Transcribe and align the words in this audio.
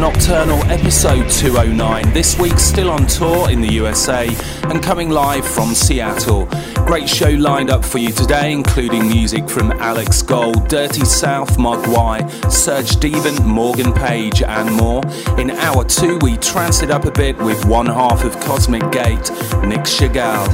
Nocturnal 0.00 0.62
episode 0.64 1.26
209. 1.30 2.12
This 2.12 2.38
week, 2.38 2.58
still 2.58 2.90
on 2.90 3.06
tour 3.06 3.50
in 3.50 3.62
the 3.62 3.72
USA 3.72 4.28
and 4.64 4.82
coming 4.82 5.08
live 5.08 5.46
from 5.46 5.74
Seattle. 5.74 6.46
Great 6.86 7.08
show 7.08 7.30
lined 7.30 7.68
up 7.68 7.84
for 7.84 7.98
you 7.98 8.12
today, 8.12 8.52
including 8.52 9.08
music 9.08 9.50
from 9.50 9.72
Alex 9.72 10.22
Gold, 10.22 10.68
Dirty 10.68 11.04
South, 11.04 11.56
Mogwai, 11.58 12.22
Serge 12.50 13.00
Devant, 13.00 13.44
Morgan 13.44 13.92
Page, 13.92 14.40
and 14.40 14.72
more. 14.72 15.02
In 15.36 15.50
hour 15.50 15.84
two, 15.84 16.16
we 16.22 16.36
trance 16.36 16.82
it 16.82 16.92
up 16.92 17.04
a 17.04 17.10
bit 17.10 17.36
with 17.38 17.64
one 17.64 17.86
half 17.86 18.24
of 18.24 18.38
Cosmic 18.38 18.88
Gate, 18.92 19.30
Nic 19.66 19.82
Chagall. 19.82 20.46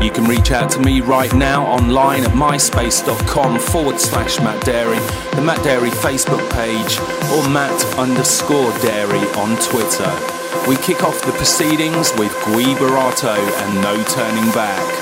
You 0.00 0.12
can 0.12 0.24
reach 0.24 0.52
out 0.52 0.70
to 0.70 0.78
me 0.78 1.00
right 1.00 1.34
now 1.34 1.66
online 1.66 2.22
at 2.22 2.30
myspace.com 2.30 3.58
forward 3.58 3.98
slash 3.98 4.38
Matt 4.38 4.64
Darey, 4.64 5.00
the 5.34 5.42
Matt 5.42 5.58
Darey 5.58 5.90
Facebook 5.90 6.48
page, 6.52 7.00
or 7.34 7.48
Matt 7.50 7.84
underscore 7.98 8.70
Darey 8.78 9.36
on 9.36 9.56
Twitter. 9.60 10.68
We 10.68 10.76
kick 10.76 11.02
off 11.02 11.20
the 11.26 11.32
proceedings 11.32 12.12
with 12.16 12.32
Gui 12.44 12.76
Boratto 12.76 13.36
and 13.36 13.82
No 13.82 14.00
Turning 14.04 14.48
Back. 14.52 15.01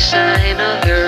sign 0.00 0.58
of 0.58 0.82
her 0.84 0.99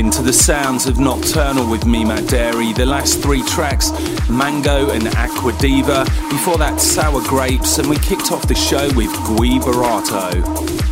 in 0.00 0.10
to 0.10 0.22
the 0.22 0.32
sounds 0.32 0.86
of 0.86 0.98
Nocturnal 0.98 1.68
with 1.70 1.84
Matt 1.84 2.24
Darey. 2.24 2.74
The 2.74 2.86
last 2.86 3.20
three 3.20 3.42
tracks, 3.42 3.90
Mango 4.30 4.88
and 4.88 5.06
Aqua 5.08 5.52
Diva. 5.58 6.04
Before 6.30 6.56
that, 6.56 6.80
Sour 6.80 7.20
Grapes, 7.24 7.76
and 7.76 7.86
we 7.86 7.98
kicked 7.98 8.32
off 8.32 8.48
the 8.48 8.54
show 8.54 8.86
with 8.94 9.12
Gui 9.26 9.58
Boratto. 9.58 10.32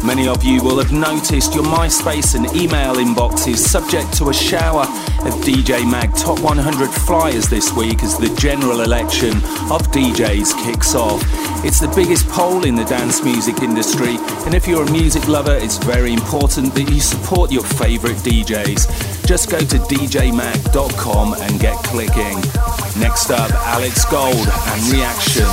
Many 0.05 0.29
of 0.29 0.45
you 0.45 0.63
will 0.63 0.79
have 0.79 0.93
noticed 0.93 1.55
your 1.55 1.65
MySpace 1.65 2.35
and 2.35 2.55
email 2.55 2.97
inbox 2.97 3.49
is 3.49 3.65
subject 3.65 4.13
to 4.19 4.29
a 4.29 4.35
shower 4.35 4.85
of 5.21 5.35
DJ 5.45 5.89
Mag 5.91 6.15
Top 6.15 6.41
100 6.41 6.89
flyers 6.89 7.49
this 7.49 7.73
week 7.73 8.03
as 8.03 8.19
the 8.19 8.35
general 8.37 8.83
election 8.83 9.35
of 9.71 9.83
DJs 9.91 10.63
kicks 10.65 10.95
off. 10.95 11.23
It's 11.65 11.81
the 11.81 11.89
biggest 11.89 12.29
poll 12.29 12.65
in 12.65 12.75
the 12.75 12.85
dance 12.85 13.23
music 13.23 13.63
industry, 13.63 14.17
and 14.47 14.55
if 14.55 14.69
you're 14.69 14.85
a 14.85 14.91
music 14.91 15.27
lover, 15.29 15.55
it's 15.55 15.79
very 15.79 16.13
important 16.13 16.75
that 16.75 16.91
you 16.91 17.01
support 17.01 17.51
your 17.51 17.65
favourite 17.65 18.17
DJs. 18.17 19.27
Just 19.27 19.51
go 19.51 19.59
to 19.59 19.77
djmag.com 19.77 21.35
and 21.35 21.61
get 21.61 21.77
clicking. 21.85 22.58
Next 23.01 23.31
up, 23.31 23.51
Alex 23.53 24.05
Gold 24.07 24.35
and 24.35 24.93
Reaction. 24.93 25.47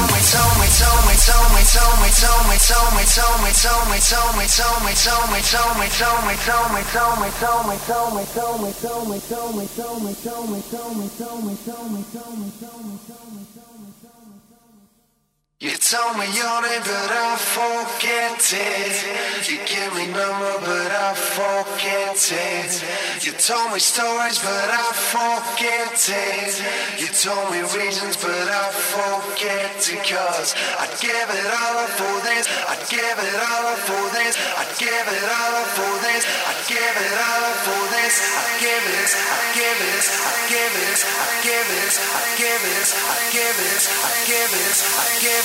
You 15.62 15.72
told 15.72 16.20
me 16.20 16.28
your 16.36 16.60
name, 16.68 16.84
but 16.84 17.12
I 17.16 17.40
forget 17.40 18.44
it. 18.44 19.48
You 19.48 19.56
give 19.64 19.88
me 19.96 20.04
number, 20.12 20.52
but 20.68 20.92
I 20.92 21.16
forget 21.16 22.20
it. 22.20 22.84
You 23.24 23.32
told 23.40 23.72
me 23.72 23.80
stories, 23.80 24.44
but 24.44 24.68
I 24.68 24.92
forget 25.16 25.96
it. 25.96 26.60
You 27.00 27.08
told 27.08 27.56
me 27.56 27.64
reasons, 27.72 28.20
but 28.20 28.36
I 28.36 28.68
forget 28.68 29.80
it. 29.80 30.04
Cause 30.04 30.60
I'd 30.76 30.92
give 31.00 31.16
it 31.16 31.48
all 31.48 31.88
up 31.88 31.92
for 32.04 32.20
this. 32.28 32.52
I'd 32.68 32.84
give 32.92 33.16
it 33.16 33.36
all 33.40 33.66
up 33.72 33.80
for 33.80 34.12
this. 34.12 34.36
I'd 34.60 34.76
give 34.76 34.92
it 34.92 35.24
all 35.24 35.56
up 35.56 35.72
for 35.72 35.96
this. 36.04 36.28
I'd 36.52 36.68
give 36.68 36.84
it 37.00 37.16
all 37.16 37.44
up 37.48 37.60
for 37.64 37.84
this. 37.96 38.16
I'd 38.44 38.60
give 38.60 38.86
it, 38.92 39.12
I'd 39.16 39.56
give 39.56 39.80
it, 39.88 40.06
I'd 40.20 40.44
give 40.52 40.76
it, 40.84 41.00
I'd 41.00 41.40
give 41.48 41.70
it, 41.80 41.96
I'd 41.96 42.36
give 42.44 42.64
it, 42.76 42.88
I'd 42.92 43.32
give 43.32 43.56
it, 43.56 43.84
I'd 44.04 44.28
give 44.28 44.52
it, 44.52 44.76
I'd 45.00 45.22
give 45.24 45.40
it, 45.40 45.45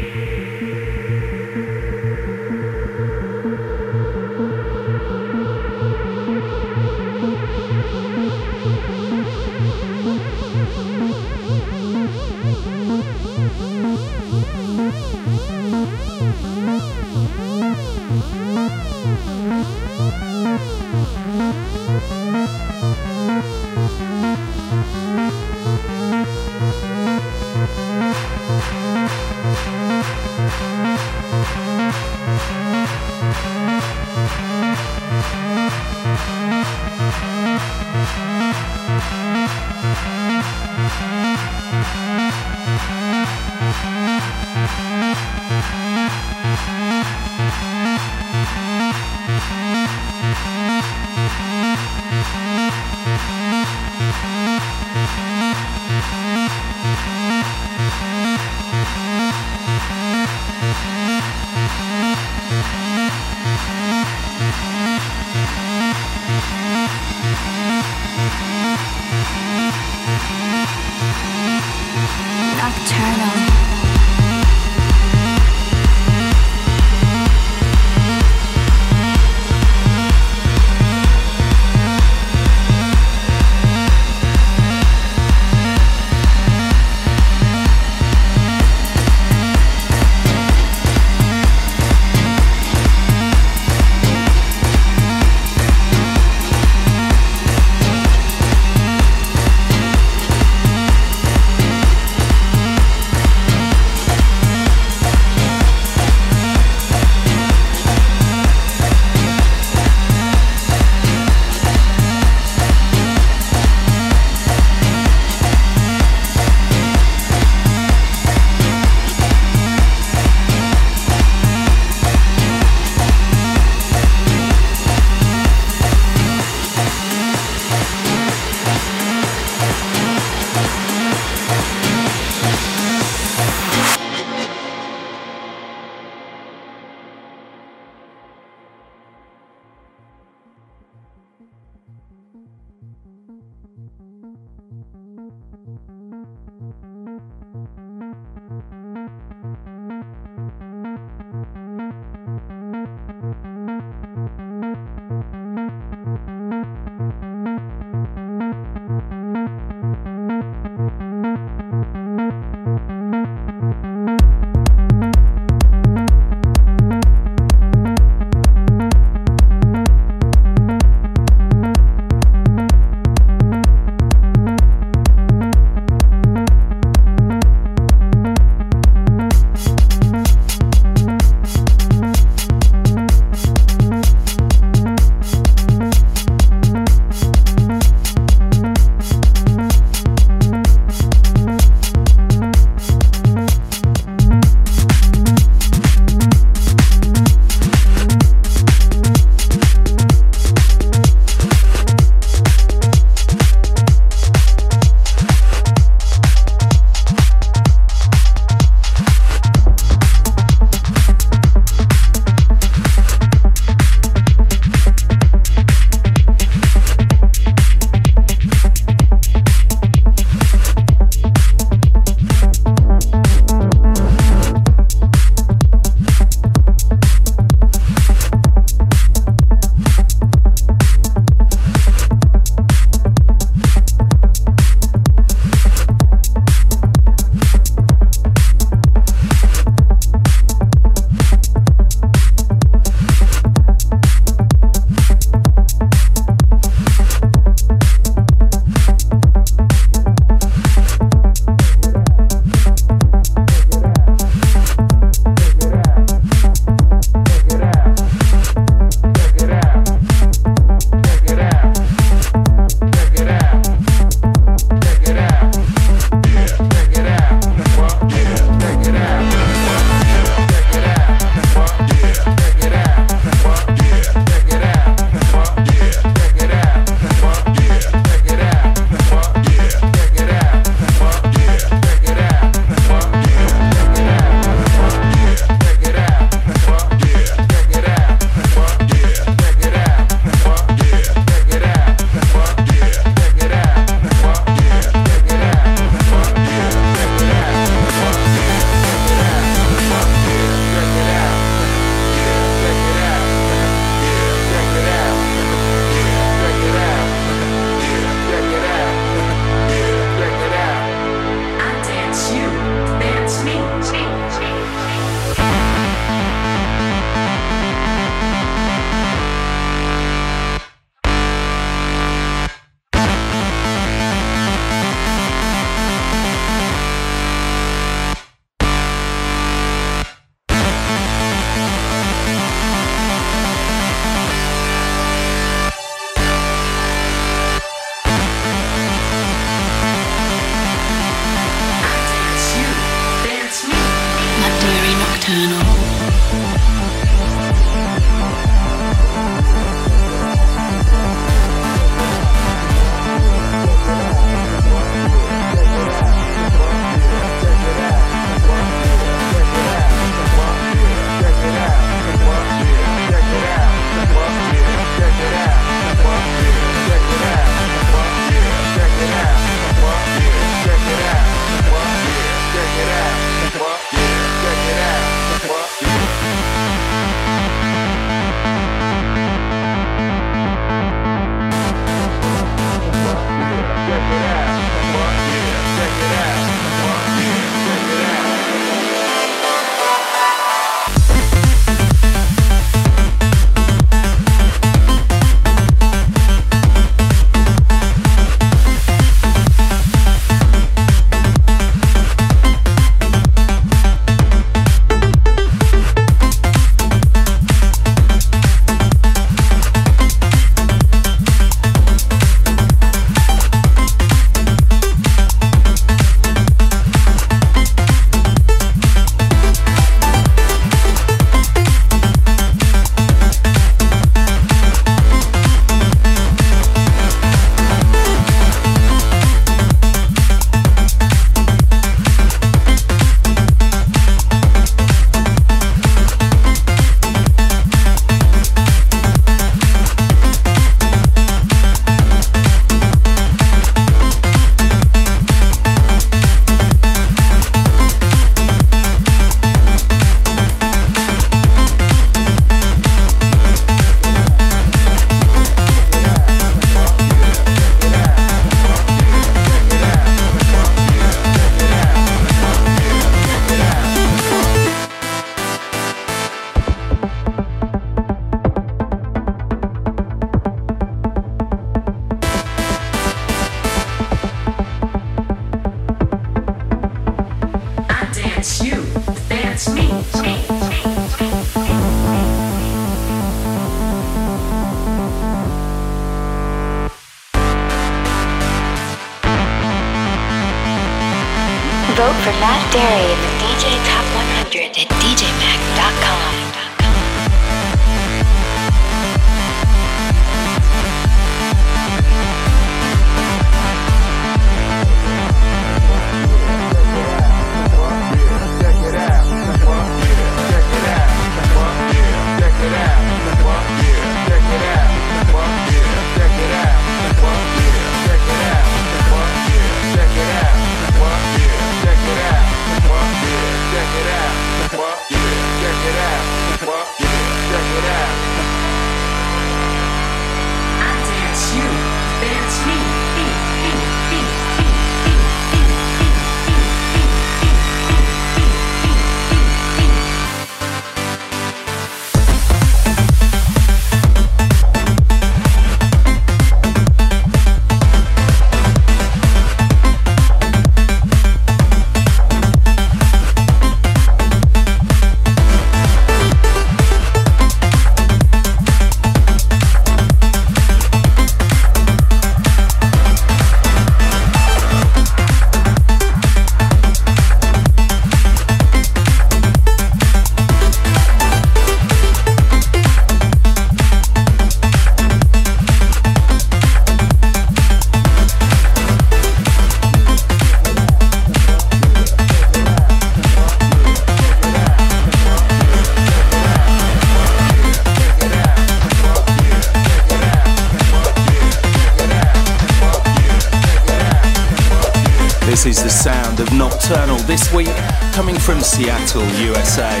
Seattle, 598.74 599.24
USA. 599.46 600.00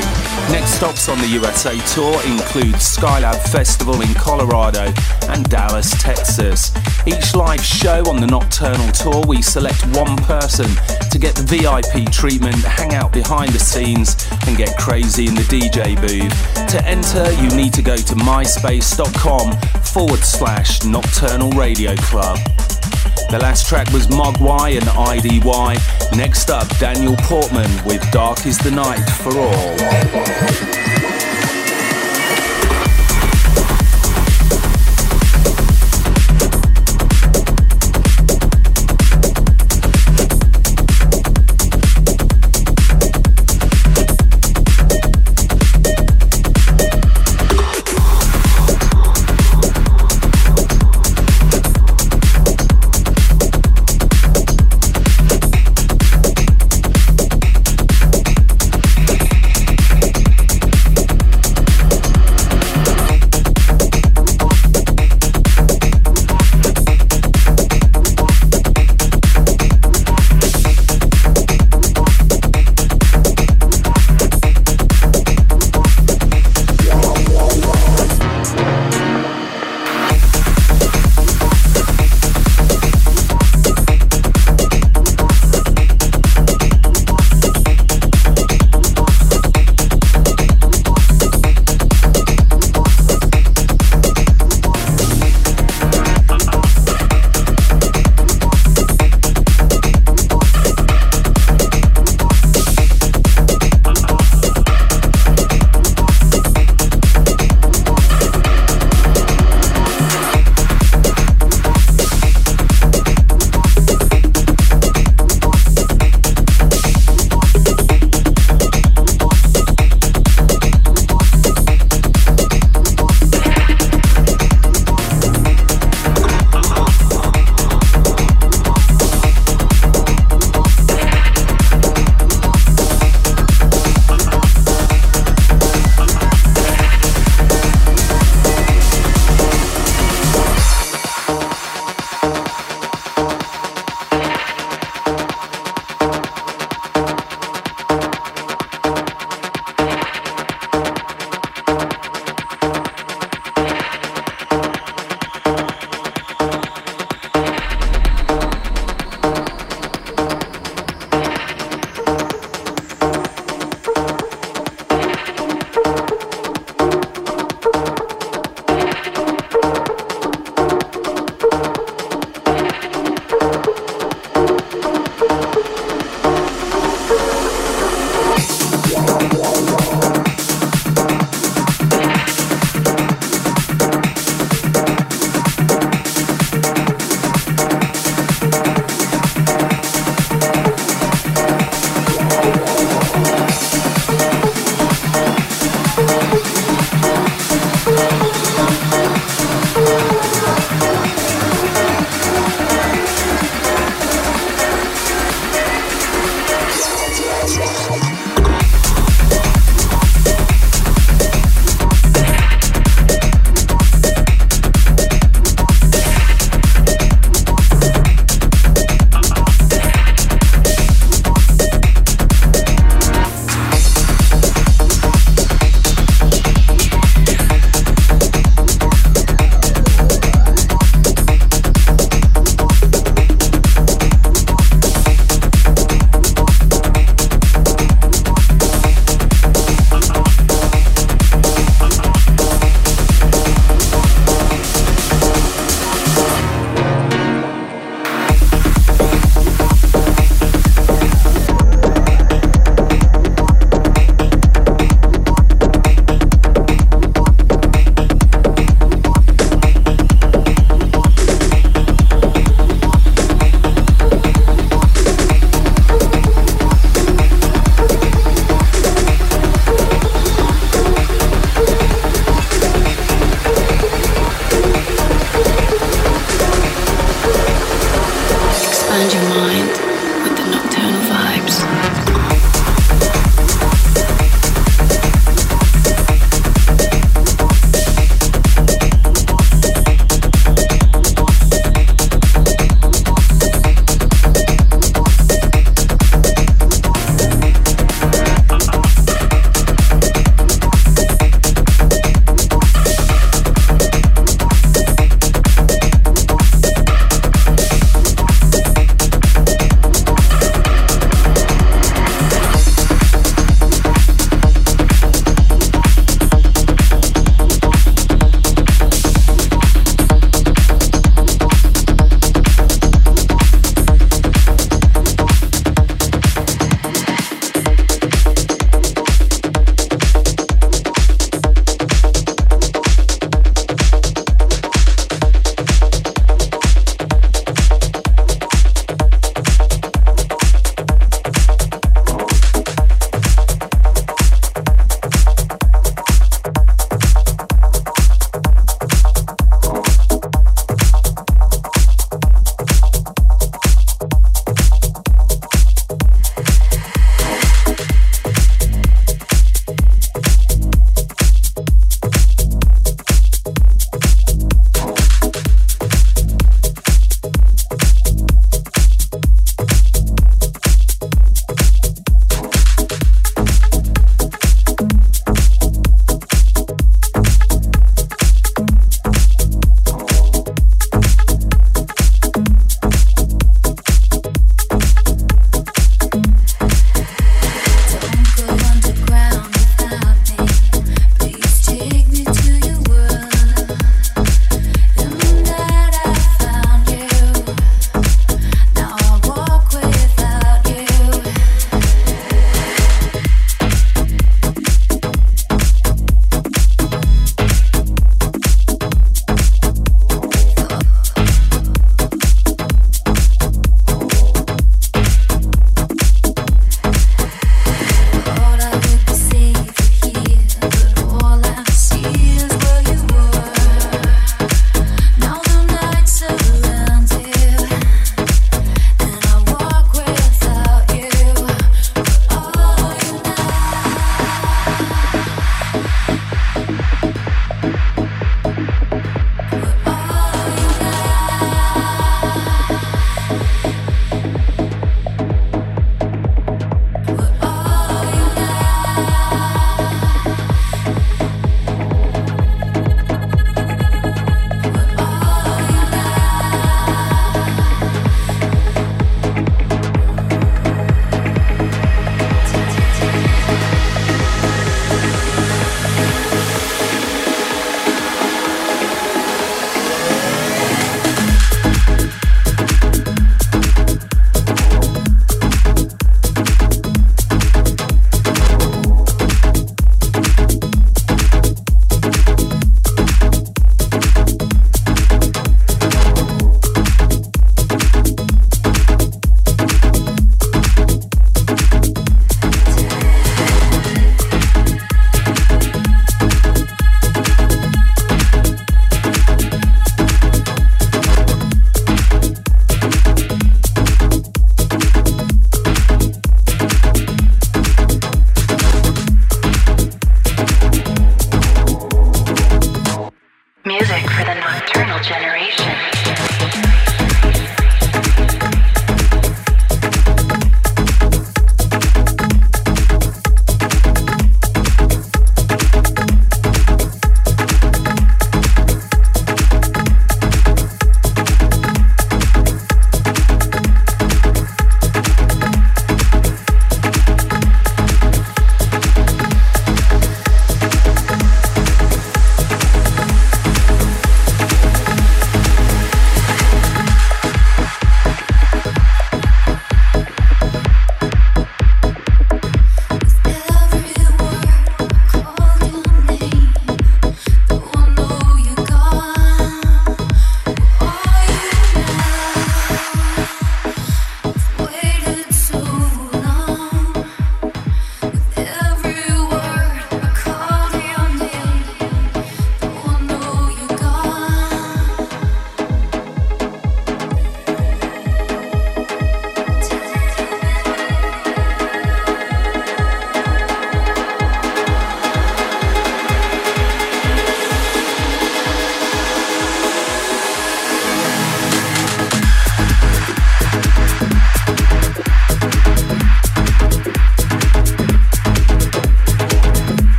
Next 0.50 0.70
stops 0.70 1.08
on 1.08 1.16
the 1.18 1.28
USA 1.28 1.78
tour 1.94 2.14
include 2.24 2.74
Skylab 2.74 3.40
Festival 3.52 4.00
in 4.00 4.12
Colorado 4.14 4.92
and 5.28 5.48
Dallas, 5.48 5.92
Texas. 6.02 6.72
Each 7.06 7.36
live 7.36 7.64
show 7.64 8.02
on 8.10 8.20
the 8.20 8.26
Nocturnal 8.26 8.90
Tour, 8.90 9.22
we 9.28 9.42
select 9.42 9.80
one 9.96 10.16
person 10.16 10.66
to 11.12 11.18
get 11.20 11.36
the 11.36 11.44
VIP 11.44 12.10
treatment, 12.10 12.56
hang 12.56 12.94
out 12.94 13.12
behind 13.12 13.52
the 13.52 13.60
scenes, 13.60 14.16
and 14.48 14.56
get 14.56 14.76
crazy 14.76 15.28
in 15.28 15.36
the 15.36 15.42
DJ 15.42 15.94
booth. 15.94 16.68
To 16.70 16.84
enter, 16.84 17.30
you 17.40 17.56
need 17.56 17.74
to 17.74 17.82
go 17.82 17.94
to 17.94 18.14
myspace.com 18.16 19.52
forward 19.82 20.24
slash 20.24 20.82
Nocturnal 20.82 21.52
Radio 21.52 21.94
Club. 21.94 22.40
The 23.34 23.40
last 23.40 23.66
track 23.66 23.90
was 23.90 24.06
Mogwai 24.06 24.78
and 24.78 24.86
IDY. 24.86 26.16
Next 26.16 26.50
up, 26.50 26.68
Daniel 26.78 27.16
Portman 27.16 27.68
with 27.84 28.08
Dark 28.12 28.46
is 28.46 28.56
the 28.58 28.70
Night 28.70 29.04
for 29.10 29.36
All. 29.36 30.73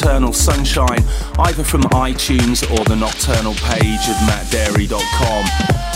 Nocturnal 0.00 0.32
Sunshine 0.32 1.04
either 1.40 1.62
from 1.62 1.82
iTunes 1.92 2.62
or 2.70 2.82
the 2.84 2.96
Nocturnal 2.96 3.52
page 3.52 4.00
at 4.08 4.16
mattdarey.com. 4.24 5.44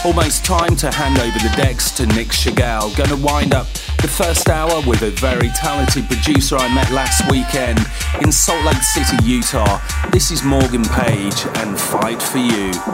Almost 0.04 0.44
time 0.44 0.76
to 0.76 0.90
hand 0.90 1.18
over 1.18 1.38
the 1.38 1.50
decks 1.56 1.90
to 1.92 2.06
Nic 2.08 2.28
Chagall. 2.28 2.94
Gonna 2.98 3.16
wind 3.16 3.54
up 3.54 3.66
the 4.02 4.08
first 4.08 4.50
hour 4.50 4.82
with 4.86 5.00
a 5.00 5.10
very 5.10 5.48
talented 5.56 6.06
producer 6.06 6.56
I 6.58 6.68
met 6.74 6.90
last 6.90 7.30
weekend 7.30 7.78
in 8.20 8.30
Salt 8.30 8.62
Lake 8.66 8.82
City, 8.82 9.16
Utah. 9.24 9.80
This 10.10 10.30
is 10.30 10.42
Morgan 10.42 10.84
Page 10.84 11.46
and 11.56 11.80
Fight 11.80 12.20
for 12.20 12.38
You. 12.38 12.93